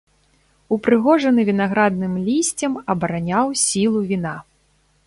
[0.77, 4.35] Упрыгожаны вінаградным лісцем абараняў сілу віна.